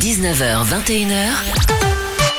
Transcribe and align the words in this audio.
19h, 0.00 0.64
21h. 0.64 1.28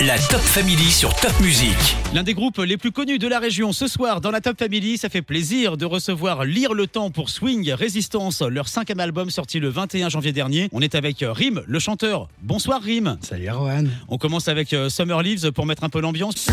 La 0.01 0.17
Top 0.17 0.41
Family 0.41 0.89
sur 0.89 1.13
Top 1.15 1.31
Music. 1.39 1.95
L'un 2.11 2.23
des 2.23 2.33
groupes 2.33 2.57
les 2.57 2.77
plus 2.77 2.91
connus 2.91 3.19
de 3.19 3.27
la 3.27 3.37
région 3.37 3.73
ce 3.73 3.87
soir 3.87 4.21
dans 4.21 4.31
la 4.31 4.41
Top 4.41 4.57
Family, 4.57 4.97
ça 4.97 5.07
fait 5.07 5.21
plaisir 5.21 5.77
de 5.77 5.85
recevoir 5.85 6.45
Lire 6.45 6.73
le 6.73 6.87
temps 6.87 7.11
pour 7.11 7.29
Swing 7.29 7.71
Résistance, 7.71 8.41
leur 8.41 8.67
cinquième 8.67 8.99
album 8.99 9.29
sorti 9.29 9.59
le 9.59 9.69
21 9.69 10.09
janvier 10.09 10.31
dernier. 10.31 10.67
On 10.71 10.81
est 10.81 10.95
avec 10.95 11.17
Rim, 11.21 11.61
le 11.67 11.79
chanteur. 11.79 12.27
Bonsoir 12.41 12.81
Rim. 12.81 13.17
Salut 13.21 13.47
Erwan. 13.47 13.87
On 14.07 14.17
commence 14.17 14.47
avec 14.47 14.73
euh, 14.73 14.89
Summer 14.89 15.21
Leaves 15.21 15.51
pour 15.51 15.67
mettre 15.67 15.83
un 15.83 15.89
peu 15.89 16.01
l'ambiance. 16.01 16.47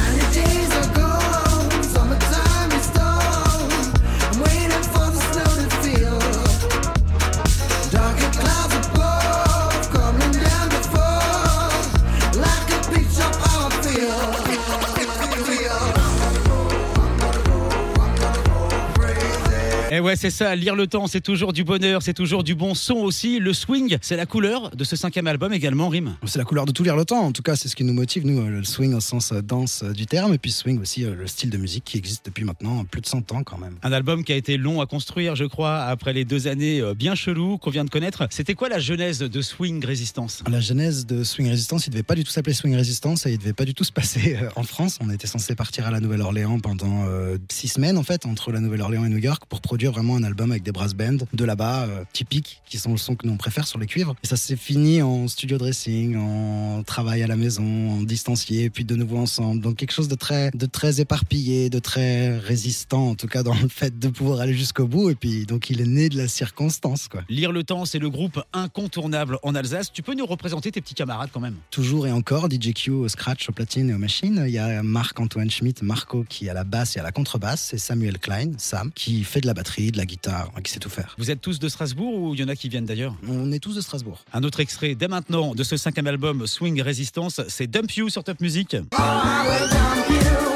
Ouais, 20.11 20.17
c'est 20.17 20.31
ça, 20.31 20.57
lire 20.57 20.75
le 20.75 20.89
temps, 20.89 21.07
c'est 21.07 21.21
toujours 21.21 21.53
du 21.53 21.63
bonheur, 21.63 22.03
c'est 22.03 22.15
toujours 22.15 22.43
du 22.43 22.57
bon 22.57 22.75
son 22.75 22.95
aussi. 22.95 23.39
Le 23.39 23.53
swing, 23.53 23.97
c'est 24.01 24.17
la 24.17 24.27
couleur 24.27 24.75
de 24.75 24.83
ce 24.83 24.97
cinquième 24.97 25.29
album 25.29 25.53
également, 25.53 25.89
Rim. 25.89 26.17
C'est 26.27 26.39
la 26.39 26.45
couleur 26.45 26.67
de 26.67 26.73
tout 26.73 26.83
lire 26.83 26.97
le 26.97 27.05
temps. 27.05 27.21
En 27.21 27.31
tout 27.31 27.43
cas, 27.43 27.55
c'est 27.55 27.69
ce 27.69 27.77
qui 27.77 27.85
nous 27.85 27.93
motive, 27.93 28.27
nous, 28.27 28.45
le 28.45 28.65
swing 28.65 28.93
au 28.95 29.01
sens 29.01 29.31
euh, 29.31 29.41
danse 29.41 29.85
euh, 29.85 29.93
du 29.93 30.07
terme, 30.07 30.35
et 30.35 30.39
puis 30.39 30.51
swing 30.51 30.81
aussi, 30.81 31.05
euh, 31.05 31.15
le 31.15 31.29
style 31.29 31.51
de 31.51 31.59
musique 31.59 31.85
qui 31.85 31.97
existe 31.97 32.27
depuis 32.27 32.43
maintenant 32.43 32.85
plus 32.85 33.01
de 33.01 33.07
100 33.07 33.31
ans 33.31 33.45
quand 33.45 33.59
même. 33.59 33.77
Un 33.85 33.93
album 33.93 34.25
qui 34.25 34.33
a 34.33 34.37
été 34.37 34.57
long 34.57 34.81
à 34.81 34.87
construire, 34.87 35.37
je 35.37 35.45
crois, 35.45 35.83
après 35.83 36.13
les 36.13 36.25
deux 36.25 36.49
années 36.49 36.83
bien 36.97 37.15
cheloues 37.15 37.59
qu'on 37.59 37.71
vient 37.71 37.85
de 37.85 37.91
connaître. 37.91 38.27
C'était 38.31 38.55
quoi 38.55 38.69
la 38.69 38.81
genèse 38.81 39.21
de 39.21 39.43
Swing 39.43 39.85
Résistance? 39.85 40.43
La 40.51 40.61
genèse 40.61 41.07
de 41.07 41.23
Swing 41.23 41.49
Résistance, 41.49 41.87
il 41.87 41.91
devait 41.91 42.03
pas 42.03 42.17
du 42.17 42.25
tout 42.25 42.33
s'appeler 42.33 42.55
Swing 42.55 42.75
Résistance 42.75 43.27
et 43.27 43.33
il 43.33 43.39
devait 43.39 43.53
pas 43.53 43.65
du 43.65 43.75
tout 43.75 43.85
se 43.85 43.93
passer 43.93 44.37
en 44.57 44.65
France. 44.65 44.99
On 45.01 45.11
était 45.11 45.29
censé 45.29 45.55
partir 45.55 45.87
à 45.87 45.93
la 45.93 46.01
Nouvelle-Orléans 46.01 46.59
pendant 46.59 47.07
six 47.49 47.69
semaines, 47.69 47.97
en 47.97 48.03
fait, 48.03 48.27
entre 48.27 48.51
la 48.51 48.59
Nouvelle-Orléans 48.59 49.05
et 49.05 49.09
New 49.09 49.19
York, 49.19 49.45
pour 49.49 49.61
produire 49.61 49.93
vraiment 50.01 50.17
un 50.17 50.23
album 50.23 50.51
avec 50.51 50.63
des 50.63 50.73
brass 50.73 50.95
bands 50.95 51.27
de 51.33 51.45
là-bas, 51.45 51.85
euh, 51.85 52.05
typiques, 52.15 52.63
qui 52.65 52.79
sont 52.79 52.93
le 52.93 52.97
son 52.97 53.17
que 53.17 53.27
nous 53.27 53.35
on 53.35 53.37
préfère 53.37 53.67
sur 53.67 53.79
les 53.79 53.87
cuivres. 53.87 54.15
Et 54.25 54.27
ça 54.27 54.37
s'est 54.37 54.57
fini 54.57 55.03
en 55.03 55.29
studio 55.29 55.59
dressing, 55.59 56.17
en 56.17 56.83
travail 56.85 57.23
à 57.23 57.27
la 57.27 57.37
maison, 57.37 57.91
en 57.91 58.03
distancié, 58.03 58.71
puis 58.71 58.85
de 58.85 58.97
nouveau 58.97 59.19
ensemble. 59.19 59.61
Donc 59.61 59.77
quelque 59.77 59.93
chose 59.93 60.09
de 60.09 60.15
très, 60.15 60.51
de 60.53 60.65
très 60.65 61.01
éparpillé, 61.01 61.69
de 61.69 61.79
très 61.79 62.39
résistant, 62.39 63.11
en 63.11 63.15
tout 63.15 63.27
cas 63.27 63.43
dans 63.43 63.55
le 63.55 63.69
fait 63.69 63.99
de 63.99 64.09
pouvoir 64.09 64.41
aller 64.41 64.55
jusqu'au 64.55 64.87
bout. 64.87 65.11
Et 65.11 65.15
puis 65.15 65.45
donc 65.45 65.69
il 65.69 65.83
est 65.83 65.87
né 65.87 66.09
de 66.09 66.17
la 66.17 66.29
circonstance. 66.29 67.09
Quoi. 67.09 67.23
Lire 67.29 67.53
le 67.53 67.63
temps, 67.63 67.85
c'est 67.85 67.99
le 67.99 68.09
groupe 68.09 68.41
incontournable 68.55 69.39
en 69.43 69.55
Alsace. 69.55 69.93
Tu 69.93 70.03
peux 70.03 70.15
nous 70.15 70.27
représenter 70.27 70.73
tes 70.73 70.81
petits 70.81 70.95
camarades 70.95 71.31
quand 71.31 71.41
même? 71.41 71.57
Toujours 71.71 72.07
et 72.07 72.13
encore, 72.13 72.49
DJQ 72.51 72.91
au 72.91 73.09
scratch, 73.09 73.51
au 73.51 73.53
platine 73.53 73.91
et 73.91 73.95
aux 73.95 73.99
machines. 73.99 74.45
Il 74.47 74.53
y 74.53 74.59
a 74.59 74.83
Marc-Antoine 74.83 75.51
Schmitt, 75.51 75.83
Marco 75.83 76.25
qui 76.27 76.47
est 76.47 76.51
à 76.51 76.55
la 76.55 76.65
basse 76.65 76.97
et 76.97 77.01
à 77.01 77.03
la 77.03 77.13
contrebasse, 77.13 77.75
et 77.75 77.79
Samuel 77.79 78.19
Klein, 78.19 78.53
Sam, 78.57 78.91
qui 78.95 79.25
fait 79.25 79.41
de 79.41 79.47
la 79.47 79.55
batterie, 79.55 79.90
de 79.91 79.99
la 79.99 80.07
guitare, 80.07 80.51
qui 80.63 80.71
sait 80.73 80.79
tout 80.81 80.91
faire. 80.91 81.15
Vous 81.19 81.31
êtes 81.31 81.41
tous 81.41 81.59
de 81.59 81.69
Strasbourg 81.69 82.15
ou 82.15 82.35
il 82.35 82.41
y 82.41 82.45
en 82.45 82.49
a 82.49 82.57
qui 82.57 82.69
viennent 82.69 82.87
d'ailleurs 82.87 83.15
On 83.29 83.53
est 83.53 83.59
tous 83.59 83.75
de 83.77 83.81
Strasbourg. 83.81 84.21
Un 84.33 84.43
autre 84.43 84.61
extrait 84.61 84.95
dès 84.95 85.09
maintenant 85.09 85.55
de 85.55 85.63
ce 85.63 85.77
cinquième 85.77 86.07
album 86.07 86.47
Swing 86.47 86.81
Resistance, 86.83 87.41
c'est 87.49 87.67
Dump 87.67 87.91
You 87.93 88.09
sur 88.09 88.25
Top 88.25 88.41
Music. 88.41 88.75
le 88.75 90.50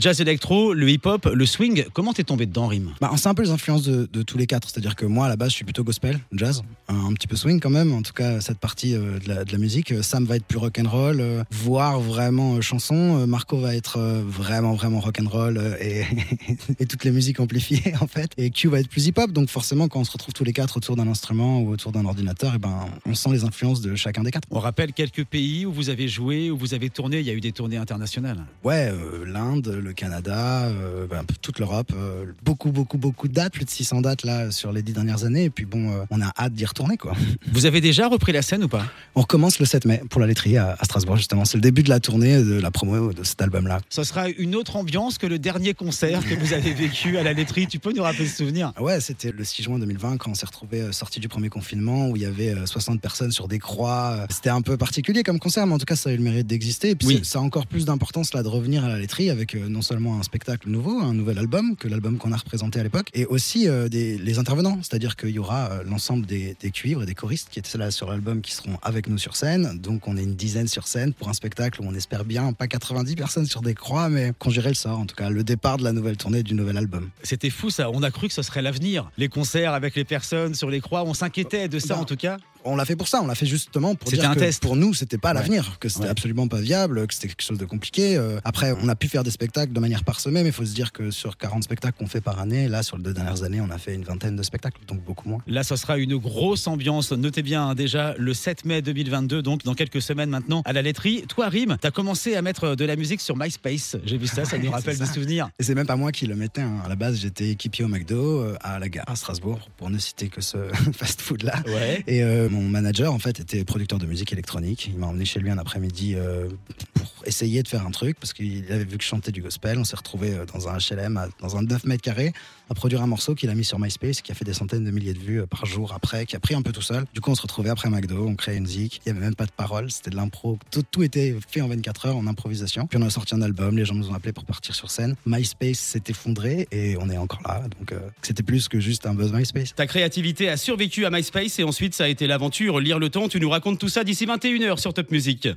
jazz 0.00 0.20
électro, 0.20 0.72
le 0.72 0.88
hip-hop, 0.88 1.26
le 1.26 1.46
swing. 1.46 1.84
Comment 1.92 2.14
t'es 2.14 2.24
tombé 2.24 2.46
dedans, 2.46 2.68
Rim? 2.68 2.92
Bah, 3.00 3.10
C'est 3.16 3.28
un 3.28 3.34
peu 3.34 3.42
les 3.42 3.50
influences 3.50 3.82
de, 3.82 4.22
tous 4.22 4.38
les 4.38 4.46
quatre. 4.46 4.70
C'est-à-dire 4.70 4.96
que 4.96 5.04
moi, 5.04 5.26
à 5.26 5.28
la 5.28 5.36
base, 5.36 5.50
je 5.50 5.56
suis 5.56 5.64
plutôt 5.64 5.84
gospel, 5.84 6.18
jazz, 6.32 6.62
un, 6.88 7.12
petit 7.12 7.26
peu 7.26 7.36
swing 7.36 7.60
quand 7.60 7.70
même. 7.70 7.92
En 7.92 8.02
tout 8.02 8.14
cas, 8.14 8.40
cette 8.40 8.58
partie 8.58 8.94
euh, 8.94 9.18
de, 9.18 9.28
la, 9.28 9.58
musique. 9.58 9.92
Sam 10.02 10.24
va 10.24 10.36
être 10.36 10.44
plus 10.44 10.58
rock 10.58 10.78
and 10.78 10.88
roll, 10.88 11.20
euh, 11.20 11.44
voire 11.50 12.00
vraiment 12.00 12.54
euh, 12.54 12.60
chanson. 12.62 13.26
Marco 13.26 13.58
va 13.58 13.74
être 13.74 13.98
vraiment, 14.26 14.74
vraiment 14.74 15.00
rock 15.00 15.20
and 15.20 15.28
roll 15.28 15.76
et, 15.80 16.04
et, 16.80 16.86
toutes 16.86 17.04
les 17.04 17.10
musiques 17.10 17.40
amplifiées 17.40 17.92
en 18.00 18.06
fait. 18.06 18.30
Et 18.38 18.50
Q 18.50 18.68
va 18.68 18.80
être 18.80 18.88
plus 18.88 19.06
hip-hop. 19.06 19.32
Donc 19.32 19.50
forcément, 19.50 19.88
quand 19.88 20.00
on 20.00 20.04
se 20.04 20.12
retrouve 20.12 20.32
tous 20.32 20.44
les 20.44 20.54
quatre 20.54 20.78
autour 20.78 20.96
d'un 20.96 21.08
instrument 21.08 21.60
ou 21.60 21.70
autour 21.70 21.92
d'un 21.92 22.06
ordinateur, 22.06 22.52
et 22.52 22.56
eh 22.56 22.58
ben, 22.58 22.86
on 23.04 23.14
sent 23.14 23.30
les 23.32 23.44
influences 23.44 23.82
de 23.82 23.94
chacun 23.96 24.22
des 24.22 24.30
quatre. 24.30 24.48
On 24.50 24.60
rappelle 24.60 24.94
quelques 24.94 25.24
pays 25.24 25.66
où 25.66 25.72
vous 25.72 25.90
avez 25.90 26.08
joué, 26.08 26.50
où 26.50 26.56
vous 26.56 26.72
avez 26.72 26.88
tourné. 26.88 27.20
Il 27.20 27.26
y 27.26 27.30
a 27.30 27.34
eu 27.34 27.40
des 27.40 27.52
tournées 27.52 27.76
internationales. 27.76 28.46
Ouais, 28.64 28.90
l'Inde, 29.26 29.78
le 29.82 29.89
Canada, 29.92 30.64
euh, 30.64 31.06
ben, 31.06 31.24
toute 31.42 31.58
l'Europe. 31.58 31.92
Euh, 31.94 32.26
beaucoup, 32.42 32.70
beaucoup, 32.70 32.98
beaucoup 32.98 33.28
de 33.28 33.32
dates, 33.32 33.52
plus 33.52 33.64
de 33.64 33.70
600 33.70 34.00
dates 34.02 34.24
là 34.24 34.50
sur 34.50 34.72
les 34.72 34.82
dix 34.82 34.92
dernières 34.92 35.24
années. 35.24 35.44
Et 35.44 35.50
puis 35.50 35.64
bon, 35.64 35.90
euh, 35.90 36.04
on 36.10 36.20
a 36.20 36.32
hâte 36.38 36.52
d'y 36.52 36.64
retourner 36.64 36.96
quoi. 36.96 37.12
Vous 37.52 37.66
avez 37.66 37.80
déjà 37.80 38.08
repris 38.08 38.32
la 38.32 38.42
scène 38.42 38.64
ou 38.64 38.68
pas? 38.68 38.84
On 39.14 39.22
recommence 39.22 39.58
le 39.58 39.66
7 39.66 39.84
mai 39.84 40.02
pour 40.10 40.20
la 40.20 40.26
laiterie 40.26 40.56
à, 40.56 40.76
Strasbourg 40.82 41.16
justement. 41.16 41.44
C'est 41.44 41.56
le 41.56 41.62
début 41.62 41.82
de 41.82 41.88
la 41.88 42.00
tournée 42.00 42.42
de 42.42 42.60
la 42.60 42.70
promo 42.70 43.12
de 43.12 43.24
cet 43.24 43.42
album 43.42 43.66
là. 43.66 43.80
Ça 43.88 44.04
sera 44.04 44.28
une 44.28 44.54
autre 44.54 44.76
ambiance 44.76 45.18
que 45.18 45.26
le 45.26 45.38
dernier 45.38 45.74
concert 45.74 46.26
que 46.26 46.34
vous 46.34 46.52
avez 46.52 46.72
vécu 46.72 47.18
à 47.18 47.22
la 47.22 47.32
laiterie. 47.32 47.66
Tu 47.66 47.78
peux 47.78 47.92
nous 47.92 48.02
rappeler 48.02 48.26
ce 48.26 48.38
souvenir? 48.38 48.72
Ouais, 48.80 49.00
c'était 49.00 49.32
le 49.32 49.44
6 49.44 49.62
juin 49.62 49.78
2020 49.78 50.16
quand 50.18 50.30
on 50.30 50.34
s'est 50.34 50.46
retrouvé 50.46 50.92
sorti 50.92 51.20
du 51.20 51.28
premier 51.28 51.48
confinement 51.48 52.08
où 52.08 52.16
il 52.16 52.22
y 52.22 52.26
avait 52.26 52.54
60 52.64 53.00
personnes 53.00 53.32
sur 53.32 53.48
des 53.48 53.58
croix. 53.58 54.26
C'était 54.30 54.50
un 54.50 54.62
peu 54.62 54.76
particulier 54.76 55.22
comme 55.22 55.38
concert, 55.38 55.66
mais 55.66 55.74
en 55.74 55.78
tout 55.78 55.84
cas 55.84 55.96
ça 55.96 56.10
a 56.10 56.12
eu 56.12 56.16
le 56.16 56.22
mérite 56.22 56.46
d'exister. 56.46 56.90
Et 56.90 56.94
puis 56.94 57.06
oui. 57.06 57.20
ça 57.22 57.38
a 57.38 57.42
encore 57.42 57.66
plus 57.66 57.84
d'importance 57.84 58.34
là 58.34 58.42
de 58.42 58.48
revenir 58.48 58.84
à 58.84 58.88
la 58.88 58.98
laiterie 58.98 59.30
avec 59.30 59.54
non 59.54 59.79
seulement 59.82 60.18
un 60.18 60.22
spectacle 60.22 60.68
nouveau, 60.68 61.00
un 61.00 61.14
nouvel 61.14 61.38
album 61.38 61.76
que 61.76 61.88
l'album 61.88 62.18
qu'on 62.18 62.32
a 62.32 62.36
représenté 62.36 62.80
à 62.80 62.82
l'époque, 62.82 63.08
et 63.14 63.26
aussi 63.26 63.68
euh, 63.68 63.88
des, 63.88 64.18
les 64.18 64.38
intervenants, 64.38 64.78
c'est-à-dire 64.82 65.16
qu'il 65.16 65.30
y 65.30 65.38
aura 65.38 65.70
euh, 65.70 65.82
l'ensemble 65.84 66.26
des, 66.26 66.56
cuivres 66.72 67.02
et 67.02 67.06
des 67.06 67.14
choristes 67.14 67.48
qui 67.50 67.58
étaient 67.58 67.78
là 67.78 67.90
sur 67.90 68.10
l'album 68.10 68.40
qui 68.40 68.52
seront 68.52 68.78
avec 68.82 69.08
nous 69.08 69.18
sur 69.18 69.36
scène. 69.36 69.78
Donc 69.78 70.06
on 70.06 70.16
est 70.16 70.22
une 70.22 70.34
dizaine 70.34 70.68
sur 70.68 70.86
scène 70.86 71.12
pour 71.12 71.28
un 71.28 71.32
spectacle 71.32 71.80
où 71.80 71.84
on 71.86 71.94
espère 71.94 72.24
bien 72.24 72.52
pas 72.52 72.68
90 72.68 73.16
personnes 73.16 73.46
sur 73.46 73.62
des 73.62 73.74
croix, 73.74 74.08
mais 74.08 74.32
qu'on 74.38 74.50
gérait 74.50 74.68
le 74.68 74.74
sort, 74.74 74.98
en 74.98 75.06
tout 75.06 75.16
cas 75.16 75.30
le 75.30 75.44
départ 75.44 75.78
de 75.78 75.84
la 75.84 75.92
nouvelle 75.92 76.16
tournée 76.16 76.42
du 76.42 76.54
nouvel 76.54 76.76
album. 76.76 77.10
C'était 77.22 77.50
fou 77.50 77.70
ça, 77.70 77.90
on 77.90 78.02
a 78.02 78.10
cru 78.10 78.28
que 78.28 78.34
ce 78.34 78.42
serait 78.42 78.62
l'avenir, 78.62 79.10
les 79.18 79.28
concerts 79.28 79.74
avec 79.74 79.96
les 79.96 80.04
personnes 80.04 80.54
sur 80.54 80.70
les 80.70 80.80
croix, 80.80 81.04
on 81.04 81.14
s'inquiétait 81.14 81.68
de 81.68 81.78
ça 81.78 81.94
bah, 81.94 82.00
en 82.00 82.04
tout 82.04 82.16
cas 82.16 82.36
on 82.64 82.76
l'a 82.76 82.84
fait 82.84 82.96
pour 82.96 83.08
ça, 83.08 83.22
on 83.22 83.26
l'a 83.26 83.34
fait 83.34 83.46
justement 83.46 83.94
pour 83.94 84.10
dire 84.10 84.28
un 84.28 84.34
que 84.34 84.40
test. 84.40 84.62
pour 84.62 84.76
nous 84.76 84.94
c'était 84.94 85.18
pas 85.18 85.32
l'avenir, 85.32 85.78
que 85.80 85.88
c'était 85.88 86.08
absolument 86.08 86.48
pas 86.48 86.60
viable, 86.60 87.06
que 87.06 87.14
c'était 87.14 87.28
quelque 87.28 87.42
chose 87.42 87.58
de 87.58 87.64
compliqué. 87.64 88.16
Euh, 88.16 88.38
après, 88.44 88.72
on 88.82 88.88
a 88.88 88.94
pu 88.94 89.08
faire 89.08 89.24
des 89.24 89.30
spectacles 89.30 89.69
de 89.70 89.80
manière 89.80 90.04
parsemée, 90.04 90.42
mais 90.42 90.48
il 90.48 90.52
faut 90.52 90.64
se 90.64 90.74
dire 90.74 90.92
que 90.92 91.10
sur 91.10 91.36
40 91.36 91.64
spectacles 91.64 91.98
qu'on 91.98 92.06
fait 92.06 92.20
par 92.20 92.40
année, 92.40 92.68
là 92.68 92.82
sur 92.82 92.96
les 92.96 93.02
deux 93.02 93.14
dernières 93.14 93.42
années, 93.42 93.60
on 93.60 93.70
a 93.70 93.78
fait 93.78 93.94
une 93.94 94.04
vingtaine 94.04 94.36
de 94.36 94.42
spectacles, 94.42 94.80
donc 94.86 95.02
beaucoup 95.04 95.28
moins. 95.28 95.40
Là, 95.46 95.62
ce 95.62 95.76
sera 95.76 95.98
une 95.98 96.16
grosse 96.16 96.66
ambiance. 96.66 97.12
Notez 97.12 97.42
bien 97.42 97.68
hein, 97.68 97.74
déjà 97.74 98.14
le 98.18 98.34
7 98.34 98.64
mai 98.64 98.82
2022, 98.82 99.42
donc 99.42 99.64
dans 99.64 99.74
quelques 99.74 100.02
semaines 100.02 100.30
maintenant 100.30 100.62
à 100.64 100.72
la 100.72 100.82
laiterie. 100.82 101.24
Toi, 101.28 101.48
Rim, 101.48 101.76
t'as 101.80 101.90
commencé 101.90 102.36
à 102.36 102.42
mettre 102.42 102.74
de 102.74 102.84
la 102.84 102.96
musique 102.96 103.20
sur 103.20 103.36
MySpace. 103.36 103.96
J'ai 104.04 104.18
vu 104.18 104.26
ça, 104.26 104.44
ça 104.44 104.58
nous 104.58 104.70
rappelle 104.70 104.98
des 104.98 105.06
souvenirs. 105.06 105.50
Et 105.58 105.62
c'est 105.62 105.74
même 105.74 105.86
pas 105.86 105.96
moi 105.96 106.12
qui 106.12 106.26
le 106.26 106.34
mettais. 106.34 106.62
Hein. 106.62 106.82
À 106.84 106.88
la 106.88 106.96
base, 106.96 107.18
j'étais 107.20 107.50
équipier 107.50 107.84
au 107.84 107.88
McDo 107.88 108.40
euh, 108.40 108.56
à 108.60 108.78
la 108.78 108.88
gare 108.88 109.04
à 109.08 109.16
Strasbourg, 109.16 109.70
pour 109.76 109.90
ne 109.90 109.98
citer 109.98 110.28
que 110.28 110.40
ce 110.40 110.58
fast-food 110.92 111.42
là. 111.42 111.62
Et 112.06 112.22
euh, 112.22 112.48
mon 112.48 112.62
manager, 112.62 113.12
en 113.12 113.18
fait 113.18 113.40
était 113.40 113.64
producteur 113.64 113.98
de 113.98 114.06
musique 114.06 114.32
électronique. 114.32 114.86
Il 114.92 114.98
m'a 114.98 115.06
emmené 115.06 115.24
chez 115.24 115.40
lui 115.40 115.50
un 115.50 115.58
après-midi 115.58 116.14
euh, 116.16 116.48
pour 116.94 117.10
essayer 117.24 117.62
de 117.62 117.68
faire 117.68 117.86
un 117.86 117.90
truc 117.90 118.18
parce 118.18 118.32
qu'il 118.32 118.70
avait 118.70 118.84
vu 118.84 118.96
que 118.98 119.04
je 119.04 119.08
chantais 119.08 119.32
du 119.32 119.42
gospel. 119.42 119.59
On 119.64 119.84
s'est 119.84 119.96
retrouvé 119.96 120.34
euh, 120.34 120.44
dans 120.46 120.68
un 120.68 120.76
HLM, 120.78 121.20
dans 121.40 121.56
un 121.56 121.62
9 121.62 121.84
mètres 121.84 122.02
carrés, 122.02 122.32
à 122.68 122.74
produire 122.74 123.02
un 123.02 123.06
morceau 123.06 123.34
qu'il 123.34 123.48
a 123.50 123.54
mis 123.54 123.64
sur 123.64 123.78
MySpace, 123.78 124.20
qui 124.20 124.32
a 124.32 124.34
fait 124.34 124.44
des 124.44 124.54
centaines 124.54 124.84
de 124.84 124.90
milliers 124.90 125.14
de 125.14 125.18
vues 125.18 125.40
euh, 125.42 125.46
par 125.46 125.66
jour 125.66 125.92
après, 125.94 126.26
qui 126.26 126.36
a 126.36 126.40
pris 126.40 126.54
un 126.54 126.62
peu 126.62 126.72
tout 126.72 126.82
seul. 126.82 127.04
Du 127.14 127.20
coup, 127.20 127.30
on 127.30 127.34
se 127.34 127.42
retrouvait 127.42 127.70
après 127.70 127.88
McDo, 127.88 128.26
on 128.26 128.34
créait 128.34 128.56
une 128.56 128.66
zik. 128.66 129.00
Il 129.04 129.12
n'y 129.12 129.18
avait 129.18 129.26
même 129.26 129.34
pas 129.34 129.46
de 129.46 129.52
paroles, 129.52 129.90
c'était 129.90 130.10
de 130.10 130.16
l'impro. 130.16 130.58
Tout, 130.70 130.82
tout, 130.90 131.02
était 131.02 131.36
fait 131.48 131.60
en 131.60 131.68
24 131.68 132.06
heures 132.06 132.16
en 132.16 132.26
improvisation. 132.26 132.86
Puis 132.86 132.98
on 133.00 133.06
a 133.06 133.10
sorti 133.10 133.34
un 133.34 133.42
album, 133.42 133.76
les 133.76 133.84
gens 133.84 133.94
nous 133.94 134.10
ont 134.10 134.14
appelés 134.14 134.32
pour 134.32 134.44
partir 134.44 134.74
sur 134.74 134.90
scène. 134.90 135.14
MySpace 135.26 135.78
s'est 135.78 136.02
effondré 136.08 136.66
et 136.72 136.96
on 136.98 137.08
est 137.10 137.18
encore 137.18 137.40
là. 137.46 137.62
Donc 137.78 137.94
c'était 138.22 138.42
plus 138.42 138.68
que 138.68 138.80
juste 138.80 139.06
un 139.06 139.14
buzz 139.14 139.32
MySpace. 139.32 139.74
Ta 139.74 139.86
créativité 139.86 140.48
a 140.48 140.56
survécu 140.56 141.06
à 141.06 141.10
MySpace 141.10 141.58
et 141.58 141.64
ensuite 141.64 141.94
ça 141.94 142.04
a 142.04 142.08
été 142.08 142.26
la 142.26 142.40
l'aventure 142.40 142.80
Lire 142.80 142.98
le 142.98 143.10
temps. 143.10 143.28
Tu 143.28 143.38
nous 143.38 143.50
racontes 143.50 143.78
tout 143.78 143.88
ça 143.88 144.02
d'ici 144.02 144.24
21h 144.24 144.78
sur 144.78 144.94
Top 144.94 145.10
Music. 145.10 145.48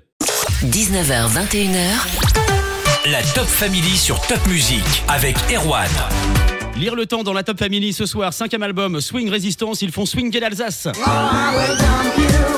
19h, 0.64 1.30
21h. 1.30 2.53
La 3.06 3.22
Top 3.22 3.48
Family 3.48 3.98
sur 3.98 4.18
Top 4.28 4.40
Music 4.48 5.04
avec 5.10 5.36
Erwan. 5.54 5.90
Lire 6.78 6.96
le 6.96 7.06
temps 7.06 7.24
dans 7.24 7.34
la 7.34 7.44
Top 7.44 7.60
Family 7.60 7.92
ce 7.92 8.06
soir, 8.06 8.34
cinquième 8.34 8.64
album 8.64 9.02
Swing 9.02 9.30
Résistance, 9.30 9.82
ils 9.82 9.92
font 9.92 10.06
swinguer 10.06 10.40
l'Alsace. 10.40 10.88
On 10.88 12.53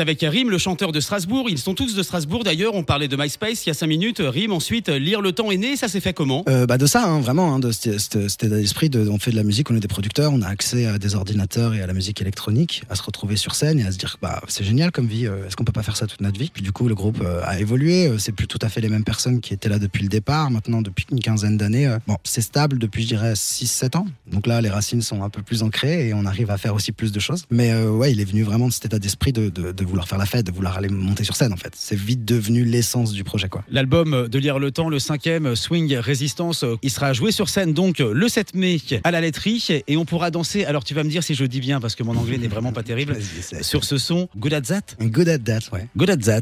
avec 0.00 0.20
Rim, 0.22 0.50
le 0.50 0.58
chanteur 0.58 0.92
de 0.92 1.00
Strasbourg. 1.00 1.48
Ils 1.48 1.58
sont 1.58 1.74
tous 1.74 1.94
de 1.94 2.02
Strasbourg 2.02 2.44
d'ailleurs. 2.44 2.74
On 2.74 2.84
parlait 2.84 3.08
de 3.08 3.16
MySpace 3.16 3.66
il 3.66 3.68
y 3.68 3.70
a 3.70 3.74
5 3.74 3.86
minutes. 3.86 4.22
Rim, 4.24 4.52
ensuite, 4.52 4.88
Lire 4.88 5.20
le 5.20 5.32
temps 5.32 5.50
est 5.50 5.56
né. 5.56 5.76
Ça 5.76 5.88
s'est 5.88 6.00
fait 6.00 6.12
comment 6.12 6.44
euh, 6.48 6.66
bah 6.66 6.78
De 6.78 6.86
ça, 6.86 7.04
hein, 7.04 7.20
vraiment. 7.20 7.54
Hein, 7.54 7.58
de 7.58 7.72
cet 7.72 8.16
état 8.16 8.48
d'esprit. 8.48 8.90
De, 8.90 9.08
on 9.08 9.18
fait 9.18 9.30
de 9.30 9.36
la 9.36 9.42
musique, 9.42 9.70
on 9.70 9.76
est 9.76 9.80
des 9.80 9.88
producteurs, 9.88 10.32
on 10.32 10.42
a 10.42 10.48
accès 10.48 10.86
à 10.86 10.98
des 10.98 11.14
ordinateurs 11.14 11.74
et 11.74 11.82
à 11.82 11.86
la 11.86 11.92
musique 11.92 12.20
électronique, 12.20 12.82
à 12.90 12.94
se 12.94 13.02
retrouver 13.02 13.36
sur 13.36 13.54
scène 13.54 13.80
et 13.80 13.84
à 13.84 13.92
se 13.92 13.98
dire 13.98 14.16
bah, 14.20 14.40
c'est 14.48 14.64
génial 14.64 14.90
comme 14.92 15.06
vie. 15.06 15.26
Euh, 15.26 15.46
est-ce 15.46 15.56
qu'on 15.56 15.64
peut 15.64 15.72
pas 15.72 15.82
faire 15.82 15.96
ça 15.96 16.06
toute 16.06 16.20
notre 16.20 16.38
vie? 16.38 16.50
Puis 16.52 16.62
du 16.62 16.72
coup, 16.72 16.88
le 16.88 16.94
groupe 16.94 17.20
euh, 17.22 17.40
a 17.44 17.58
évolué. 17.58 18.10
C'est 18.18 18.32
plus 18.32 18.46
tout 18.46 18.58
à 18.62 18.68
fait 18.68 18.80
les 18.80 18.88
mêmes 18.88 19.04
personnes 19.04 19.40
qui 19.40 19.54
étaient 19.54 19.68
là 19.68 19.78
depuis 19.78 20.02
le 20.02 20.08
départ. 20.08 20.50
Maintenant, 20.50 20.82
depuis 20.82 21.06
une 21.10 21.20
quinzaine 21.20 21.56
d'années, 21.56 21.96
bon, 22.06 22.16
c'est 22.24 22.40
stable 22.40 22.78
depuis, 22.78 23.02
je 23.02 23.08
dirais, 23.08 23.32
6-7 23.32 23.96
ans. 23.96 24.06
Donc 24.30 24.46
là, 24.46 24.60
les 24.60 24.70
racines 24.70 25.02
sont 25.02 25.22
un 25.22 25.30
peu 25.30 25.42
plus 25.42 25.62
ancrées 25.62 26.08
et 26.08 26.14
on 26.14 26.24
arrive 26.24 26.50
à 26.50 26.58
faire 26.58 26.74
aussi 26.74 26.92
plus 26.92 27.12
de 27.12 27.20
choses. 27.20 27.44
Mais 27.50 27.74
ouais, 27.74 28.12
il 28.12 28.20
est 28.20 28.24
venu 28.24 28.42
vraiment 28.42 28.68
de 28.68 28.72
cet 28.72 28.86
état 28.86 28.98
d'esprit 28.98 29.32
de, 29.32 29.48
de, 29.48 29.72
de 29.72 29.84
vouloir 29.88 30.08
faire 30.08 30.18
la 30.18 30.26
fête, 30.26 30.46
de 30.46 30.52
vouloir 30.52 30.76
aller 30.76 30.88
monter 30.88 31.24
sur 31.24 31.36
scène 31.36 31.52
en 31.52 31.56
fait. 31.56 31.72
C'est 31.76 31.98
vite 31.98 32.24
devenu 32.24 32.64
l'essence 32.64 33.12
du 33.12 33.24
projet 33.24 33.48
quoi. 33.48 33.64
L'album 33.70 34.28
de 34.28 34.38
Lire 34.38 34.58
le 34.58 34.70
Temps, 34.70 34.88
le 34.88 34.98
cinquième, 34.98 35.56
Swing 35.56 35.96
Résistance, 35.96 36.64
il 36.82 36.90
sera 36.90 37.12
joué 37.12 37.32
sur 37.32 37.48
scène 37.48 37.72
donc 37.72 37.98
le 37.98 38.28
7 38.28 38.54
mai 38.54 38.78
à 39.04 39.10
la 39.10 39.20
laiterie 39.20 39.82
et 39.86 39.96
on 39.96 40.04
pourra 40.04 40.30
danser. 40.30 40.64
Alors 40.64 40.84
tu 40.84 40.94
vas 40.94 41.04
me 41.04 41.10
dire 41.10 41.22
si 41.22 41.34
je 41.34 41.44
dis 41.44 41.60
bien 41.60 41.80
parce 41.80 41.94
que 41.94 42.02
mon 42.02 42.16
anglais 42.16 42.38
n'est 42.38 42.48
vraiment 42.48 42.72
pas 42.72 42.82
terrible. 42.82 43.16
sur 43.62 43.84
ce 43.84 43.98
son, 43.98 44.28
Good 44.36 44.54
at 44.54 44.62
That 44.62 44.80
Good 45.00 45.28
at 45.28 45.38
That, 45.38 45.60
ouais. 45.72 45.86
Good 45.96 46.10
at 46.10 46.16
That. 46.18 46.40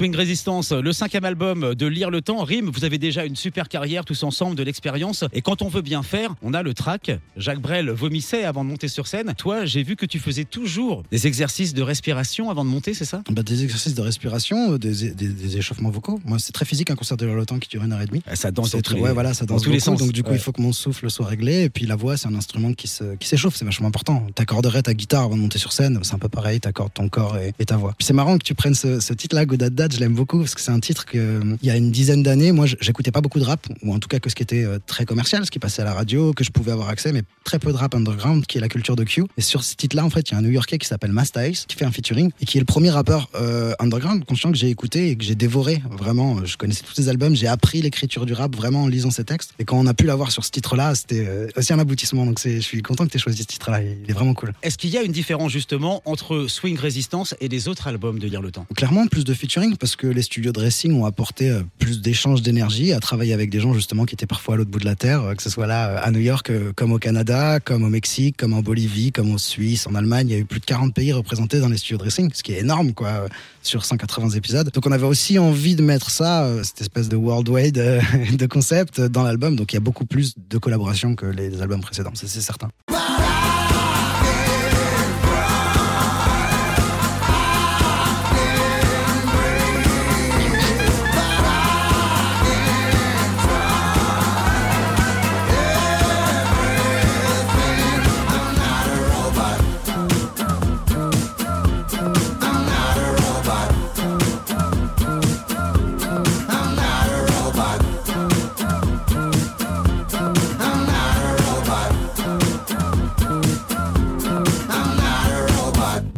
Swing 0.00 0.16
Resistance, 0.16 0.72
le 0.72 0.94
cinquième 0.94 1.26
album 1.26 1.74
de 1.74 1.86
Lire 1.86 2.08
le 2.08 2.22
Temps. 2.22 2.42
Rime, 2.42 2.70
vous 2.72 2.86
avez 2.86 2.96
déjà 2.96 3.26
une 3.26 3.36
super 3.36 3.68
carrière 3.68 4.06
tous 4.06 4.22
ensemble, 4.22 4.56
de 4.56 4.62
l'expérience. 4.62 5.26
Et 5.34 5.42
quand 5.42 5.60
on 5.60 5.68
veut 5.68 5.82
bien 5.82 6.02
faire, 6.02 6.36
on 6.40 6.54
a 6.54 6.62
le 6.62 6.72
track. 6.72 7.10
Jacques 7.36 7.60
Brel 7.60 7.90
vomissait 7.90 8.44
avant 8.44 8.64
de 8.64 8.70
monter 8.70 8.88
sur 8.88 9.06
scène. 9.06 9.34
Toi, 9.36 9.66
j'ai 9.66 9.82
vu 9.82 9.96
que 9.96 10.06
tu 10.06 10.18
faisais 10.18 10.44
toujours 10.44 11.02
des 11.10 11.26
exercices 11.26 11.74
de 11.74 11.82
respiration 11.82 12.48
avant 12.48 12.64
de 12.64 12.70
monter, 12.70 12.94
c'est 12.94 13.04
ça? 13.04 13.22
Bah, 13.30 13.42
Des 13.42 13.62
exercices 13.62 13.94
de 13.94 14.00
respiration, 14.00 14.72
euh, 14.72 14.78
des, 14.78 15.58
échauffements 15.58 15.90
vocaux. 15.90 16.18
Moi, 16.24 16.38
c'est 16.38 16.52
très 16.52 16.64
physique 16.64 16.90
un 16.90 16.96
concert 16.96 17.18
de 17.18 17.26
Lire 17.26 17.34
le 17.34 17.44
Temps 17.44 17.58
qui 17.58 17.68
dure 17.68 17.84
une 17.84 17.92
heure 17.92 18.00
et 18.00 18.06
demie. 18.06 18.22
Ça 18.32 18.50
danse 18.50 18.74
dans, 18.74 19.00
ouais, 19.00 19.12
voilà, 19.12 19.34
ça 19.34 19.44
danse 19.44 19.60
tous 19.60 19.70
les 19.70 19.80
sens. 19.80 20.00
Donc 20.00 20.12
du 20.12 20.22
coup, 20.22 20.32
il 20.32 20.38
faut 20.38 20.52
que 20.52 20.62
mon 20.62 20.72
souffle 20.72 21.10
soit 21.10 21.26
réglé. 21.26 21.64
Et 21.64 21.68
puis 21.68 21.84
la 21.84 21.96
voix, 21.96 22.16
c'est 22.16 22.26
un 22.26 22.34
instrument 22.34 22.72
qui 22.72 22.88
s'échauffe. 22.88 23.54
c'est 23.54 23.66
vachement 23.66 23.88
important. 23.88 24.26
T'accorderais 24.34 24.80
ta 24.80 24.94
guitare 24.94 25.24
avant 25.24 25.36
de 25.36 25.42
monter 25.42 25.58
sur 25.58 25.74
scène. 25.74 26.00
C'est 26.04 26.14
un 26.14 26.18
peu 26.18 26.30
pareil. 26.30 26.58
T'accordes 26.58 26.94
ton 26.94 27.10
corps 27.10 27.36
et, 27.36 27.52
ta 27.66 27.76
voix. 27.76 27.92
Puis 27.98 28.06
c'est 28.06 28.14
marrant 28.14 28.38
que 28.38 28.44
tu 28.44 28.54
prennes 28.54 28.74
ce, 28.74 29.12
titre-là, 29.12 29.44
Je 29.92 29.98
l'aime 29.98 30.14
beaucoup 30.14 30.38
parce 30.38 30.54
que 30.54 30.60
c'est 30.60 30.70
un 30.70 30.80
titre 30.80 31.04
que, 31.04 31.40
il 31.62 31.66
y 31.66 31.70
a 31.70 31.76
une 31.76 31.90
dizaine 31.90 32.22
d'années, 32.22 32.52
moi, 32.52 32.66
j'écoutais 32.80 33.10
pas 33.10 33.20
beaucoup 33.20 33.40
de 33.40 33.44
rap, 33.44 33.66
ou 33.82 33.92
en 33.92 33.98
tout 33.98 34.08
cas 34.08 34.18
que 34.18 34.30
ce 34.30 34.34
qui 34.34 34.42
était 34.42 34.64
euh, 34.64 34.78
très 34.86 35.04
commercial, 35.04 35.44
ce 35.44 35.50
qui 35.50 35.58
passait 35.58 35.82
à 35.82 35.84
la 35.84 35.94
radio, 35.94 36.32
que 36.32 36.44
je 36.44 36.50
pouvais 36.50 36.72
avoir 36.72 36.88
accès, 36.88 37.12
mais 37.12 37.22
très 37.44 37.58
peu 37.58 37.72
de 37.72 37.76
rap 37.76 37.94
underground, 37.94 38.46
qui 38.46 38.58
est 38.58 38.60
la 38.60 38.68
culture 38.68 38.96
de 38.96 39.04
Q. 39.04 39.24
Et 39.36 39.40
sur 39.40 39.64
ce 39.64 39.74
titre-là, 39.74 40.04
en 40.04 40.10
fait, 40.10 40.30
il 40.30 40.32
y 40.32 40.34
a 40.36 40.38
un 40.38 40.42
New 40.42 40.50
Yorkais 40.50 40.78
qui 40.78 40.86
s'appelle 40.86 41.12
Masta 41.12 41.46
Ace, 41.48 41.66
qui 41.66 41.76
fait 41.76 41.84
un 41.84 41.90
featuring, 41.90 42.30
et 42.40 42.44
qui 42.44 42.58
est 42.58 42.60
le 42.60 42.66
premier 42.66 42.90
rappeur 42.90 43.28
euh, 43.34 43.72
underground 43.78 44.24
conscient 44.24 44.52
que 44.52 44.58
j'ai 44.58 44.68
écouté 44.68 45.10
et 45.10 45.16
que 45.16 45.24
j'ai 45.24 45.34
dévoré. 45.34 45.82
Vraiment, 45.90 46.44
je 46.44 46.56
connaissais 46.56 46.84
tous 46.84 46.94
ses 46.94 47.08
albums, 47.08 47.34
j'ai 47.34 47.48
appris 47.48 47.82
l'écriture 47.82 48.26
du 48.26 48.32
rap 48.32 48.54
vraiment 48.54 48.84
en 48.84 48.88
lisant 48.88 49.10
ses 49.10 49.24
textes. 49.24 49.54
Et 49.58 49.64
quand 49.64 49.78
on 49.78 49.86
a 49.86 49.94
pu 49.94 50.04
l'avoir 50.04 50.30
sur 50.30 50.44
ce 50.44 50.50
titre-là, 50.50 50.94
c'était 50.94 51.26
euh, 51.26 51.48
aussi 51.56 51.72
un 51.72 51.78
aboutissement. 51.78 52.26
Donc 52.26 52.38
je 52.44 52.60
suis 52.60 52.82
content 52.82 53.06
que 53.06 53.10
tu 53.10 53.16
aies 53.16 53.20
choisi 53.20 53.42
ce 53.42 53.46
titre-là, 53.46 53.82
il 53.82 54.08
est 54.08 54.12
vraiment 54.12 54.34
cool. 54.34 54.52
Est-ce 54.62 54.78
qu'il 54.78 54.90
y 54.90 54.98
a 54.98 55.02
une 55.02 55.12
différence 55.12 55.50
justement 55.50 56.02
entre 56.04 56.46
Swing 56.48 56.78
Resistance 56.78 57.34
et 57.40 57.48
les 57.48 57.68
autres 57.68 57.88
albums 57.88 58.18
de 58.18 58.28
Lire 58.28 58.42
le 58.42 58.50
Temps? 58.50 58.66
Clairement, 58.76 59.06
plus 59.06 59.24
de 59.24 59.34
featuring, 59.34 59.76
parce 59.80 59.96
que 59.96 60.06
les 60.06 60.22
studios 60.22 60.52
dressing 60.52 60.92
ont 60.92 61.06
apporté 61.06 61.50
euh, 61.50 61.62
plus 61.78 62.00
d'échanges 62.00 62.42
d'énergie, 62.42 62.92
à 62.92 63.00
travailler 63.00 63.32
avec 63.32 63.50
des 63.50 63.58
gens 63.58 63.72
justement 63.72 64.04
qui 64.04 64.14
étaient 64.14 64.26
parfois 64.26 64.54
à 64.54 64.56
l'autre 64.58 64.70
bout 64.70 64.78
de 64.78 64.84
la 64.84 64.94
terre, 64.94 65.22
euh, 65.22 65.34
que 65.34 65.42
ce 65.42 65.50
soit 65.50 65.66
là 65.66 65.88
euh, 65.88 66.00
à 66.02 66.10
New 66.10 66.20
York, 66.20 66.52
comme 66.76 66.92
au 66.92 66.98
Canada, 66.98 67.58
comme 67.58 67.82
au 67.82 67.88
Mexique, 67.88 68.36
comme 68.36 68.52
en 68.52 68.60
Bolivie, 68.60 69.10
comme 69.10 69.32
en 69.32 69.38
Suisse, 69.38 69.86
en 69.86 69.94
Allemagne. 69.94 70.28
Il 70.28 70.32
y 70.32 70.36
a 70.36 70.38
eu 70.38 70.44
plus 70.44 70.60
de 70.60 70.66
40 70.66 70.94
pays 70.94 71.12
représentés 71.12 71.58
dans 71.58 71.68
les 71.68 71.78
studios 71.78 71.98
dressing, 71.98 72.30
ce 72.32 72.42
qui 72.42 72.52
est 72.52 72.60
énorme 72.60 72.92
quoi, 72.92 73.26
sur 73.62 73.84
180 73.84 74.30
épisodes. 74.30 74.70
Donc 74.70 74.86
on 74.86 74.92
avait 74.92 75.06
aussi 75.06 75.38
envie 75.38 75.74
de 75.74 75.82
mettre 75.82 76.10
ça, 76.10 76.46
cette 76.62 76.82
espèce 76.82 77.08
de 77.08 77.16
worldwide 77.16 77.74
de 78.36 78.46
concept 78.46 79.00
dans 79.00 79.22
l'album. 79.22 79.56
Donc 79.56 79.72
il 79.72 79.76
y 79.76 79.78
a 79.78 79.80
beaucoup 79.80 80.04
plus 80.04 80.34
de 80.50 80.58
collaborations 80.58 81.14
que 81.16 81.26
les 81.26 81.62
albums 81.62 81.80
précédents, 81.80 82.12
c'est 82.14 82.28
certain. 82.28 82.68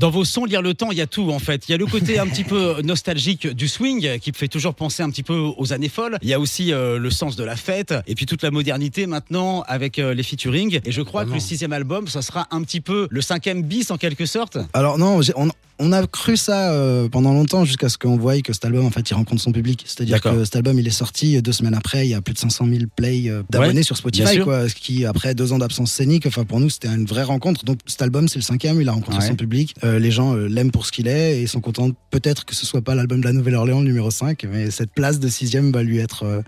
Dans 0.02 0.10
vos 0.10 0.24
sons, 0.24 0.46
lire 0.46 0.62
le 0.62 0.74
temps, 0.74 0.90
il 0.90 0.98
y 0.98 1.00
a 1.00 1.06
tout 1.06 1.30
en 1.30 1.38
fait. 1.38 1.68
Il 1.68 1.70
y 1.70 1.74
a 1.76 1.78
le 1.78 1.86
côté 1.86 2.18
un 2.18 2.26
petit 2.26 2.42
peu 2.42 2.74
nostalgique 2.82 3.46
du 3.46 3.68
swing 3.68 4.18
qui 4.18 4.32
fait 4.34 4.48
toujours 4.48 4.74
penser 4.74 5.00
un 5.00 5.10
petit 5.10 5.22
peu 5.22 5.36
aux 5.56 5.72
années 5.72 5.88
folles. 5.88 6.18
Il 6.22 6.28
y 6.28 6.34
a 6.34 6.40
aussi 6.40 6.72
euh, 6.72 6.98
le 6.98 7.08
sens 7.08 7.36
de 7.36 7.44
la 7.44 7.54
fête 7.54 7.94
et 8.08 8.16
puis 8.16 8.26
toute 8.26 8.42
la 8.42 8.50
modernité 8.50 9.06
maintenant 9.06 9.62
avec 9.68 10.00
euh, 10.00 10.12
les 10.12 10.24
featuring. 10.24 10.80
Et 10.84 10.90
je 10.90 11.02
crois 11.02 11.24
que 11.24 11.30
le 11.30 11.38
sixième 11.38 11.72
album, 11.72 12.08
ça 12.08 12.20
sera 12.20 12.48
un 12.50 12.64
petit 12.64 12.80
peu 12.80 13.06
le 13.12 13.20
cinquième 13.20 13.62
bis 13.62 13.92
en 13.92 13.96
quelque 13.96 14.26
sorte. 14.26 14.58
Alors 14.72 14.98
non, 14.98 15.20
on, 15.36 15.50
on 15.78 15.92
a 15.92 16.06
cru 16.06 16.36
ça 16.36 16.72
euh, 16.72 17.08
pendant 17.08 17.32
longtemps 17.32 17.64
jusqu'à 17.64 17.88
ce 17.88 17.96
qu'on 17.96 18.16
voie 18.16 18.40
que 18.40 18.52
cet 18.52 18.64
album 18.64 18.84
en 18.84 18.90
fait 18.90 19.08
il 19.08 19.14
rencontre 19.14 19.40
son 19.40 19.52
public. 19.52 19.84
C'est-à-dire 19.86 20.20
que 20.20 20.44
cet 20.44 20.56
album 20.56 20.80
il 20.80 20.86
est 20.86 20.90
sorti 20.90 21.40
deux 21.40 21.52
semaines 21.52 21.74
après, 21.74 22.06
il 22.06 22.10
y 22.10 22.14
a 22.14 22.20
plus 22.20 22.34
de 22.34 22.38
500 22.38 22.66
000 22.66 22.80
plays 22.96 23.30
d'abonnés 23.50 23.84
sur 23.84 23.96
Spotify, 23.96 24.38
quoi, 24.40 24.68
ce 24.68 24.74
qui 24.74 25.04
après 25.06 25.36
deux 25.36 25.52
ans 25.52 25.58
d'absence 25.58 25.92
scénique, 25.92 26.26
enfin 26.26 26.44
pour 26.44 26.58
nous 26.58 26.70
c'était 26.70 26.88
une 26.88 27.06
vraie 27.06 27.22
rencontre. 27.22 27.64
Donc 27.64 27.78
cet 27.86 28.02
album 28.02 28.26
c'est 28.26 28.38
le 28.38 28.42
cinquième, 28.42 28.80
il 28.80 28.88
a 28.88 28.92
rencontré 28.92 29.26
son 29.26 29.36
public, 29.36 29.74
euh, 29.92 29.98
les 29.98 30.10
gens 30.10 30.34
l'aiment 30.34 30.70
pour 30.70 30.86
ce 30.86 30.92
qu'il 30.92 31.08
est 31.08 31.40
et 31.40 31.46
sont 31.46 31.60
contents 31.60 31.90
peut-être 32.10 32.44
que 32.44 32.54
ce 32.54 32.66
soit 32.66 32.82
pas 32.82 32.94
l'album 32.94 33.20
de 33.20 33.26
la 33.26 33.32
Nouvelle-Orléans 33.32 33.82
numéro 33.82 34.10
5, 34.10 34.44
mais 34.50 34.70
cette 34.70 34.92
place 34.92 35.20
de 35.20 35.28
sixième 35.28 35.72
va 35.72 35.82
lui 35.82 35.98
être 35.98 36.42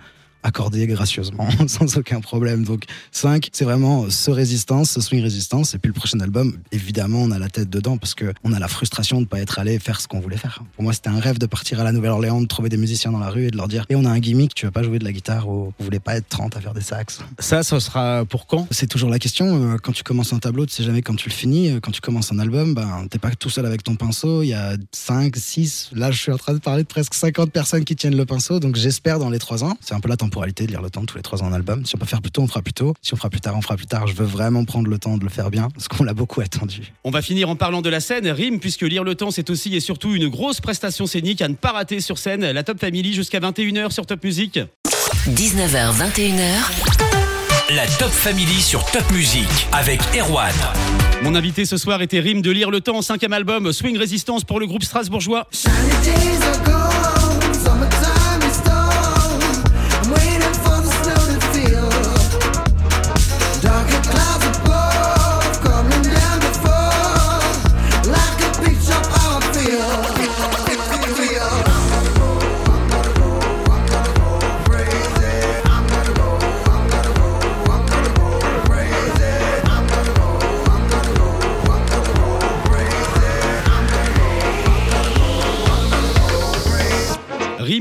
accordé 0.44 0.86
gracieusement, 0.86 1.48
sans 1.66 1.96
aucun 1.96 2.20
problème. 2.20 2.64
Donc 2.64 2.84
5, 3.10 3.48
c'est 3.52 3.64
vraiment 3.64 4.08
ce 4.10 4.30
résistance, 4.30 4.90
ce 4.90 5.00
swing 5.00 5.22
résistance. 5.22 5.74
Et 5.74 5.78
puis 5.78 5.88
le 5.88 5.94
prochain 5.94 6.20
album, 6.20 6.58
évidemment, 6.70 7.22
on 7.22 7.30
a 7.32 7.38
la 7.38 7.48
tête 7.48 7.70
dedans 7.70 7.96
parce 7.96 8.14
que 8.14 8.32
on 8.44 8.52
a 8.52 8.58
la 8.58 8.68
frustration 8.68 9.16
de 9.16 9.22
ne 9.22 9.26
pas 9.26 9.40
être 9.40 9.58
allé 9.58 9.78
faire 9.78 10.00
ce 10.00 10.06
qu'on 10.06 10.20
voulait 10.20 10.36
faire. 10.36 10.62
Pour 10.74 10.84
moi, 10.84 10.92
c'était 10.92 11.08
un 11.08 11.18
rêve 11.18 11.38
de 11.38 11.46
partir 11.46 11.80
à 11.80 11.84
la 11.84 11.92
Nouvelle-Orléans, 11.92 12.40
de 12.40 12.46
trouver 12.46 12.68
des 12.68 12.76
musiciens 12.76 13.10
dans 13.10 13.18
la 13.18 13.30
rue 13.30 13.46
et 13.46 13.50
de 13.50 13.56
leur 13.56 13.68
dire 13.68 13.86
et 13.88 13.96
on 13.96 14.04
a 14.04 14.10
un 14.10 14.18
gimmick, 14.18 14.54
tu 14.54 14.66
veux 14.66 14.72
pas 14.72 14.82
jouer 14.82 14.98
de 14.98 15.04
la 15.04 15.12
guitare 15.12 15.48
ou 15.48 15.72
vous 15.78 15.84
voulez 15.84 15.98
pas 15.98 16.16
être 16.16 16.28
30 16.28 16.56
à 16.56 16.60
faire 16.60 16.74
des 16.74 16.82
sax. 16.82 17.20
Ça, 17.38 17.62
ça 17.62 17.80
sera 17.80 18.24
pour 18.26 18.46
quand? 18.46 18.66
C'est 18.70 18.86
toujours 18.86 19.10
la 19.10 19.18
question. 19.18 19.72
Euh, 19.72 19.76
quand 19.82 19.92
tu 19.92 20.02
commences 20.02 20.32
un 20.32 20.38
tableau, 20.38 20.66
tu 20.66 20.74
sais 20.74 20.82
jamais 20.82 21.02
quand 21.02 21.16
tu 21.16 21.28
le 21.30 21.34
finis. 21.34 21.70
Euh, 21.70 21.80
quand 21.80 21.90
tu 21.90 22.02
commences 22.02 22.32
un 22.32 22.38
album, 22.38 22.74
ben, 22.74 23.06
t'es 23.10 23.18
pas 23.18 23.30
tout 23.30 23.50
seul 23.50 23.64
avec 23.66 23.82
ton 23.82 23.96
pinceau. 23.96 24.42
Il 24.42 24.48
y 24.48 24.54
a 24.54 24.76
5, 24.92 25.34
6, 25.36 25.90
là, 25.94 26.10
je 26.10 26.20
suis 26.20 26.32
en 26.32 26.36
train 26.36 26.52
de 26.52 26.58
parler 26.58 26.82
de 26.82 26.88
presque 26.88 27.14
50 27.14 27.50
personnes 27.50 27.84
qui 27.84 27.96
tiennent 27.96 28.16
le 28.16 28.26
pinceau. 28.26 28.60
Donc 28.60 28.76
j'espère 28.76 29.18
dans 29.18 29.30
les 29.30 29.38
3 29.38 29.64
ans. 29.64 29.76
C'est 29.80 29.94
un 29.94 30.00
peu 30.00 30.08
la 30.08 30.16
temporalité 30.34 30.66
de 30.66 30.72
lire 30.72 30.82
le 30.82 30.90
temps 30.90 31.04
tous 31.04 31.16
les 31.16 31.22
trois 31.22 31.44
ans 31.44 31.46
en 31.46 31.52
album. 31.52 31.86
Si 31.86 31.94
on 31.94 31.98
peut 31.98 32.06
faire 32.06 32.20
plus 32.20 32.32
tôt, 32.32 32.42
on 32.42 32.48
fera 32.48 32.60
plus 32.60 32.72
tôt. 32.72 32.92
Si 33.02 33.14
on 33.14 33.16
fera 33.16 33.30
plus 33.30 33.40
tard, 33.40 33.54
on 33.56 33.62
fera 33.62 33.76
plus 33.76 33.86
tard. 33.86 34.08
Je 34.08 34.14
veux 34.14 34.24
vraiment 34.24 34.64
prendre 34.64 34.88
le 34.88 34.98
temps 34.98 35.16
de 35.16 35.22
le 35.22 35.30
faire 35.30 35.48
bien, 35.48 35.68
parce 35.72 35.86
qu'on 35.86 36.02
l'a 36.02 36.12
beaucoup 36.12 36.40
attendu. 36.40 36.92
On 37.04 37.12
va 37.12 37.22
finir 37.22 37.48
en 37.48 37.54
parlant 37.54 37.82
de 37.82 37.88
la 37.88 38.00
scène, 38.00 38.26
Rime, 38.26 38.58
puisque 38.58 38.82
lire 38.82 39.04
le 39.04 39.14
temps, 39.14 39.30
c'est 39.30 39.48
aussi 39.48 39.76
et 39.76 39.80
surtout 39.80 40.12
une 40.12 40.26
grosse 40.26 40.60
prestation 40.60 41.06
scénique 41.06 41.40
à 41.40 41.46
ne 41.46 41.54
pas 41.54 41.70
rater 41.70 42.00
sur 42.00 42.18
scène. 42.18 42.50
La 42.50 42.64
Top 42.64 42.80
Family 42.80 43.12
jusqu'à 43.12 43.38
21h 43.38 43.92
sur 43.92 44.06
Top 44.06 44.24
Music. 44.24 44.58
19h, 45.28 45.92
21h. 45.92 47.74
La 47.76 47.86
Top 47.86 48.10
Family 48.10 48.60
sur 48.60 48.84
Top 48.86 49.08
Music 49.12 49.46
avec 49.70 50.00
Erwan. 50.18 50.52
Mon 51.22 51.36
invité 51.36 51.64
ce 51.64 51.76
soir 51.76 52.02
était 52.02 52.18
Rime 52.18 52.42
de 52.42 52.50
Lire 52.50 52.72
le 52.72 52.80
Temps, 52.80 53.02
cinquième 53.02 53.32
album 53.32 53.72
Swing 53.72 53.96
Résistance 53.96 54.42
pour 54.42 54.58
le 54.58 54.66
groupe 54.66 54.82
strasbourgeois. 54.82 55.46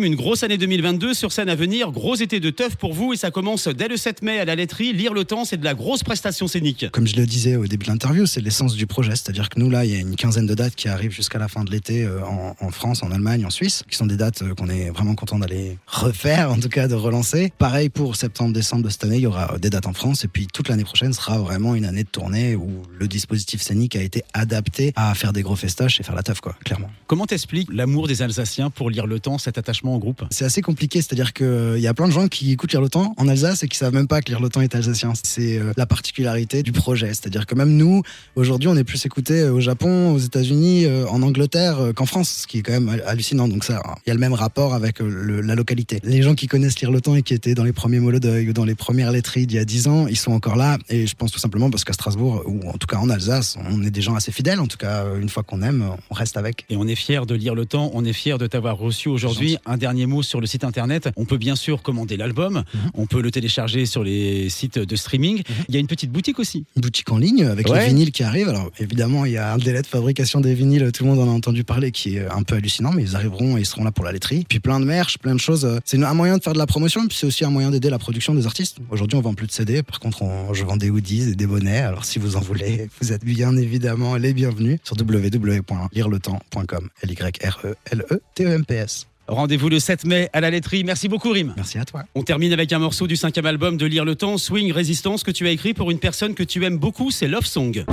Une 0.04 0.16
grosse 0.16 0.44
année 0.44 0.58
2022 0.58 1.14
sur 1.14 1.32
scène 1.32 1.48
à 1.48 1.56
venir, 1.56 1.92
gros 1.92 2.16
été 2.16 2.42
de 2.42 2.50
teuf 2.50 2.76
pour 2.76 2.94
vous 2.94 3.14
et 3.14 3.16
ça 3.16 3.32
commence 3.32 3.70
dès 3.70 3.88
le 3.88 3.96
7 3.96 4.22
mai 4.22 4.38
à 4.38 4.44
la 4.44 4.54
laiterie. 4.56 4.92
Lire 4.92 5.14
le 5.14 5.24
temps, 5.24 5.46
c'est 5.46 5.56
de 5.56 5.64
la 5.64 5.76
grosse 5.76 6.04
prestation 6.04 6.46
scénique. 6.46 6.88
Comme 6.92 7.08
je 7.08 7.16
le 7.16 7.26
disais 7.26 7.56
au 7.56 7.68
début 7.68 7.86
de 7.86 7.92
l'interview, 7.92 8.26
c'est 8.26 8.42
l'essence 8.42 8.76
du 8.76 8.86
projet. 8.86 9.12
C'est-à-dire 9.12 9.48
que 9.48 9.58
nous, 9.62 9.70
là, 9.70 9.86
il 9.86 9.92
y 9.92 9.96
a 9.96 10.00
une 10.00 10.18
quinzaine 10.18 10.46
de 10.46 10.56
dates 10.56 10.76
qui 10.76 10.90
arrivent 10.90 11.14
jusqu'à 11.14 11.40
la 11.40 11.48
fin 11.48 11.64
de 11.64 11.72
l'été 11.72 12.04
euh, 12.04 12.20
en, 12.26 12.70
France, 12.72 13.02
en 13.02 13.12
Allemagne, 13.12 13.46
en 13.46 13.50
Suisse, 13.50 13.86
qui 13.90 13.96
sont 13.96 14.06
des 14.06 14.18
dates 14.18 14.42
euh, 14.42 14.54
qu'on 14.56 14.68
est 14.68 14.90
vraiment 14.90 15.16
content 15.16 15.40
d'aller 15.40 15.78
refaire, 15.88 16.52
en 16.52 16.60
tout 16.60 16.68
cas 16.68 16.90
de 16.90 16.96
relancer. 16.96 17.54
Pareil 17.58 17.88
pour 17.88 18.18
septembre-décembre 18.18 18.84
de 18.84 18.90
cette 18.90 19.06
année, 19.06 19.18
il 19.18 19.24
y 19.24 19.28
aura 19.28 19.58
des 19.58 19.70
dates 19.70 19.88
en 19.88 19.94
France 19.94 20.26
et 20.26 20.28
puis 20.28 20.48
toute 20.52 20.68
l'année 20.68 20.84
prochaine 20.84 21.14
sera 21.14 21.38
vraiment 21.38 21.76
une 21.76 21.86
année 21.86 22.04
de 22.04 22.10
tournée 22.10 22.58
où 22.58 22.84
le 23.00 23.08
dispositif 23.08 23.62
scénique 23.62 23.96
a 23.96 24.02
été 24.02 24.24
adapté 24.34 24.92
à 24.98 25.16
faire 25.16 25.32
des 25.32 25.44
gros 25.44 25.56
festoches 25.56 26.02
et 26.02 26.04
faire 26.04 26.16
la 26.16 26.24
teuf, 26.24 26.42
quoi, 26.42 26.58
clairement. 26.66 26.90
Comment 27.08 27.26
t'expliques 27.26 27.70
l'amour 27.72 28.10
des 28.10 28.22
Alsaciens 28.22 28.70
pour 28.70 28.90
lire 28.90 29.08
le 29.08 29.22
temps, 29.22 29.38
cet 29.38 29.58
attachement 29.58 29.93
groupe 29.98 30.24
C'est 30.32 30.46
assez 30.46 30.62
compliqué, 30.62 31.02
c'est-à-dire 31.02 31.34
qu'il 31.34 31.46
euh, 31.46 31.80
y 31.80 31.88
a 31.88 31.94
plein 31.94 32.08
de 32.08 32.14
gens 32.14 32.28
qui 32.28 32.52
écoutent 32.52 32.72
Lire 32.72 32.82
le 32.82 32.90
temps 32.90 33.14
en 33.18 33.28
Alsace 33.28 33.64
et 33.64 33.68
qui 33.68 33.78
savent 33.78 33.94
même 33.94 34.08
pas 34.08 34.22
que 34.22 34.30
Lire 34.30 34.40
le 34.40 34.50
temps 34.50 34.62
est 34.62 34.76
alsacien. 34.76 35.14
C'est 35.24 35.58
euh, 35.58 35.74
la 35.78 35.86
particularité 35.86 36.64
du 36.64 36.72
projet, 36.72 37.08
c'est-à-dire 37.08 37.46
que 37.46 37.56
même 37.56 37.76
nous, 37.76 38.04
aujourd'hui, 38.36 38.70
on 38.70 38.76
est 38.76 38.84
plus 38.84 39.06
écouté 39.06 39.42
euh, 39.42 39.54
au 39.54 39.60
Japon, 39.60 40.14
aux 40.14 40.20
États-Unis, 40.20 40.88
en 41.10 41.22
Angleterre 41.22 41.92
qu'en 41.96 42.06
France, 42.06 42.30
ce 42.42 42.48
qui 42.48 42.60
est 42.60 42.62
quand 42.62 42.74
même 42.74 43.02
hallucinant. 43.06 43.48
Donc 43.48 43.64
ça, 43.64 43.82
il 44.06 44.10
y 44.10 44.12
a 44.12 44.14
le 44.14 44.20
même 44.20 44.34
rapport 44.34 44.74
avec 44.74 45.00
la 45.00 45.56
localité. 45.56 46.00
Les 46.04 46.22
gens 46.22 46.36
qui 46.36 46.48
connaissent 46.48 46.80
Lire 46.80 46.92
le 46.92 47.02
temps 47.02 47.16
et 47.16 47.22
qui 47.22 47.34
étaient 47.34 47.54
dans 47.54 47.64
les 47.64 47.74
premiers 47.74 48.00
d'œil 48.20 48.50
ou 48.50 48.54
dans 48.54 48.66
les 48.66 48.76
premières 48.76 49.12
laiteries 49.12 49.48
d'il 49.48 49.58
y 49.58 49.60
a 49.60 49.66
10 49.66 49.88
ans, 49.88 50.08
ils 50.08 50.18
sont 50.18 50.32
encore 50.32 50.56
là. 50.56 50.78
Et 50.90 51.08
je 51.08 51.16
pense 51.16 51.32
tout 51.32 51.40
simplement 51.40 51.70
parce 51.70 51.84
qu'à 51.84 51.94
Strasbourg, 51.94 52.44
ou 52.46 52.68
en 52.68 52.74
tout 52.74 52.88
cas 52.88 52.98
en 52.98 53.10
Alsace, 53.10 53.58
on 53.70 53.84
est 53.84 53.92
des 53.92 54.02
gens 54.02 54.16
assez 54.16 54.32
fidèles. 54.32 54.60
En 54.60 54.68
tout 54.68 54.78
cas, 54.78 55.06
une 55.20 55.30
fois 55.30 55.44
qu'on 55.44 55.62
aime, 55.62 55.86
on 56.10 56.14
reste 56.14 56.38
avec. 56.38 56.66
Et 56.70 56.76
on 56.76 56.88
est 56.88 56.96
fier 56.96 57.26
de 57.26 57.36
lire 57.36 57.56
le 57.56 57.66
temps. 57.66 57.92
On 57.94 58.06
est 58.06 58.14
fier 58.14 58.38
de 58.38 58.48
t'avoir 58.48 58.78
reçu 58.78 59.10
aujourd'hui. 59.10 59.58
Un 59.66 59.78
dernier 59.84 60.06
mot 60.06 60.24
sur 60.24 60.40
le 60.40 60.48
site 60.48 60.64
internet. 60.64 61.10
On 61.18 61.26
peut 61.26 61.38
bien 61.38 61.58
sûr 61.58 61.84
commander 61.84 62.16
l'album. 62.16 62.54
Mhm. 62.54 62.64
On 62.94 63.06
peut 63.06 63.22
le 63.22 63.32
télécharger 63.32 63.86
sur 63.86 64.02
les 64.02 64.50
sites 64.50 64.80
de 64.80 64.96
streaming. 64.96 65.40
Mhm. 65.40 65.66
Il 65.68 65.76
y 65.76 65.78
a 65.78 65.82
une 65.82 65.88
petite 65.88 66.10
boutique 66.10 66.40
aussi. 66.40 66.64
Une 66.78 66.84
boutique 66.84 67.12
en 67.12 67.18
ligne 67.18 67.44
avec 67.44 67.68
les 67.68 67.88
vinyles 67.88 68.14
qui 68.14 68.24
arrivent. 68.24 68.48
Alors 68.48 68.72
évidemment, 68.80 69.26
il 69.26 69.34
y 69.34 69.38
a 69.38 69.54
un 69.54 69.58
délai 69.58 69.82
de 69.82 69.88
fabrication 69.88 70.40
des 70.40 70.54
vinyles. 70.54 70.90
Tout 70.94 71.04
le 71.04 71.10
monde 71.10 71.20
en 71.20 71.30
a 71.30 71.36
entendu 71.36 71.66
parler 71.66 71.92
qui 71.92 72.16
est 72.16 72.26
un 72.26 72.44
peu 72.44 72.56
hallucinant, 72.56 72.94
mais 72.94 73.04
ils 73.04 73.18
arriveront 73.18 73.58
et 73.58 73.62
ils 73.62 73.66
seront 73.66 73.84
là 73.84 73.92
pour 73.92 74.06
la 74.06 74.14
laiterie. 74.14 74.46
Puis 74.48 74.62
plein 74.62 74.80
de 74.80 74.86
merch, 74.86 75.18
plein 75.18 75.36
de 75.36 75.42
choses. 75.42 75.68
C'est 75.84 76.02
un 76.02 76.14
moyen 76.14 76.38
de 76.38 76.44
faire 76.44 76.54
de 76.54 76.58
la 76.58 76.66
promotion, 76.66 77.06
puis 77.08 77.18
c'est 77.20 77.28
aussi 77.28 77.44
un 77.44 77.50
moyen 77.50 77.72
d'aider 77.72 77.90
la 77.90 78.00
production 78.00 78.34
des 78.34 78.46
artistes. 78.46 78.78
Aujourd'hui, 78.90 79.18
on 79.18 79.22
vend 79.22 79.34
plus 79.34 79.48
de 79.48 79.52
CD. 79.52 79.84
Par 79.84 80.00
contre, 80.00 80.24
je 80.54 80.64
vends 80.64 80.78
des 80.78 80.90
hoodies 80.90 81.32
et 81.32 81.36
des 81.36 81.48
bonnets. 81.48 81.82
Alors 81.82 82.06
si 82.06 82.20
vous 82.20 82.38
en 82.38 82.42
voulez, 82.42 82.88
vous 83.02 83.12
êtes 83.12 83.26
bien 83.26 83.58
évidemment 83.58 84.16
les 84.16 84.34
bienvenus 84.34 84.80
sur 84.84 84.96
www.lireletemps.com. 84.98 86.90
L-Y-R-E-L-E-T-E-M-P-S. 87.02 89.08
Rendez-vous 89.28 89.70
le 89.70 89.80
7 89.80 90.06
mai 90.06 90.30
à 90.34 90.42
la 90.42 90.50
laiterie. 90.50 90.84
Merci 90.84 91.08
beaucoup, 91.08 91.32
Rim. 91.32 91.54
Merci 91.56 91.78
à 91.78 91.86
toi. 91.86 92.04
On 92.16 92.24
termine 92.24 92.54
avec 92.54 92.74
un 92.74 92.80
morceau 92.80 93.08
du 93.08 93.16
cinquième 93.16 93.46
album 93.46 93.78
de 93.78 93.86
Lire 93.86 94.06
le 94.06 94.16
Temps, 94.16 94.38
Swing 94.38 94.72
Résistance, 94.72 95.24
que 95.24 95.32
tu 95.32 95.48
as 95.48 95.52
écrit 95.52 95.74
pour 95.74 95.92
une 95.92 96.00
personne 96.00 96.34
que 96.34 96.44
tu 96.44 96.64
aimes 96.66 96.78
beaucoup, 96.78 97.12
c'est 97.12 97.28
Love 97.28 97.46
Song. 97.46 97.86